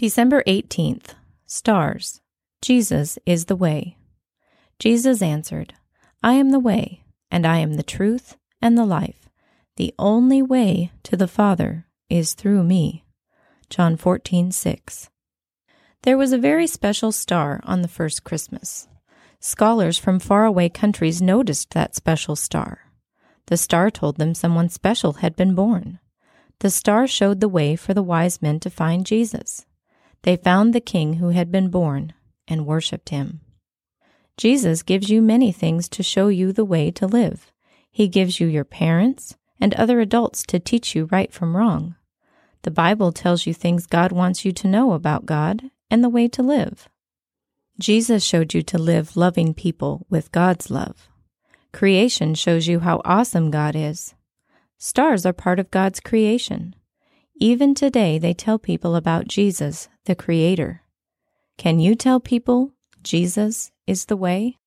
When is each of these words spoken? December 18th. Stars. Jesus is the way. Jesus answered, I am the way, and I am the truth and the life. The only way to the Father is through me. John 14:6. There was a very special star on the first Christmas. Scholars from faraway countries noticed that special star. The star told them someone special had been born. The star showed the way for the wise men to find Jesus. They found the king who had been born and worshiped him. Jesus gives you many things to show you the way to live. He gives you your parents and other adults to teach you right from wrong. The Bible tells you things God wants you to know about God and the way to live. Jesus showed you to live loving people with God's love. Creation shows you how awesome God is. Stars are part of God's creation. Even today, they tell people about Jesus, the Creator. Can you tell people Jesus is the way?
December 0.00 0.42
18th. 0.46 1.12
Stars. 1.44 2.22
Jesus 2.62 3.18
is 3.26 3.44
the 3.44 3.54
way. 3.54 3.98
Jesus 4.78 5.20
answered, 5.20 5.74
I 6.22 6.32
am 6.32 6.52
the 6.52 6.58
way, 6.58 7.04
and 7.30 7.46
I 7.46 7.58
am 7.58 7.74
the 7.74 7.82
truth 7.82 8.38
and 8.62 8.78
the 8.78 8.86
life. 8.86 9.28
The 9.76 9.92
only 9.98 10.40
way 10.40 10.90
to 11.02 11.18
the 11.18 11.28
Father 11.28 11.84
is 12.08 12.32
through 12.32 12.62
me. 12.62 13.04
John 13.68 13.98
14:6. 13.98 15.10
There 16.00 16.16
was 16.16 16.32
a 16.32 16.38
very 16.38 16.66
special 16.66 17.12
star 17.12 17.60
on 17.64 17.82
the 17.82 17.94
first 17.96 18.24
Christmas. 18.24 18.88
Scholars 19.38 19.98
from 19.98 20.18
faraway 20.18 20.70
countries 20.70 21.20
noticed 21.20 21.72
that 21.72 21.94
special 21.94 22.36
star. 22.36 22.90
The 23.48 23.58
star 23.58 23.90
told 23.90 24.16
them 24.16 24.32
someone 24.32 24.70
special 24.70 25.20
had 25.20 25.36
been 25.36 25.54
born. 25.54 25.98
The 26.60 26.70
star 26.70 27.06
showed 27.06 27.40
the 27.40 27.50
way 27.50 27.76
for 27.76 27.92
the 27.92 28.02
wise 28.02 28.40
men 28.40 28.60
to 28.60 28.70
find 28.70 29.04
Jesus. 29.04 29.66
They 30.22 30.36
found 30.36 30.74
the 30.74 30.80
king 30.80 31.14
who 31.14 31.30
had 31.30 31.50
been 31.50 31.70
born 31.70 32.12
and 32.46 32.66
worshiped 32.66 33.08
him. 33.08 33.40
Jesus 34.36 34.82
gives 34.82 35.10
you 35.10 35.20
many 35.20 35.52
things 35.52 35.88
to 35.90 36.02
show 36.02 36.28
you 36.28 36.52
the 36.52 36.64
way 36.64 36.90
to 36.92 37.06
live. 37.06 37.52
He 37.90 38.08
gives 38.08 38.40
you 38.40 38.46
your 38.46 38.64
parents 38.64 39.36
and 39.60 39.74
other 39.74 40.00
adults 40.00 40.42
to 40.44 40.58
teach 40.58 40.94
you 40.94 41.08
right 41.10 41.32
from 41.32 41.56
wrong. 41.56 41.96
The 42.62 42.70
Bible 42.70 43.12
tells 43.12 43.46
you 43.46 43.54
things 43.54 43.86
God 43.86 44.12
wants 44.12 44.44
you 44.44 44.52
to 44.52 44.68
know 44.68 44.92
about 44.92 45.26
God 45.26 45.70
and 45.90 46.04
the 46.04 46.08
way 46.08 46.28
to 46.28 46.42
live. 46.42 46.88
Jesus 47.78 48.22
showed 48.22 48.52
you 48.52 48.62
to 48.62 48.78
live 48.78 49.16
loving 49.16 49.54
people 49.54 50.06
with 50.10 50.32
God's 50.32 50.70
love. 50.70 51.08
Creation 51.72 52.34
shows 52.34 52.66
you 52.66 52.80
how 52.80 53.00
awesome 53.04 53.50
God 53.50 53.74
is. 53.74 54.14
Stars 54.78 55.24
are 55.24 55.32
part 55.32 55.58
of 55.58 55.70
God's 55.70 56.00
creation. 56.00 56.74
Even 57.42 57.74
today, 57.74 58.18
they 58.18 58.34
tell 58.34 58.58
people 58.58 58.94
about 58.94 59.26
Jesus, 59.26 59.88
the 60.04 60.14
Creator. 60.14 60.82
Can 61.56 61.80
you 61.80 61.94
tell 61.94 62.20
people 62.20 62.72
Jesus 63.02 63.72
is 63.86 64.04
the 64.04 64.16
way? 64.16 64.58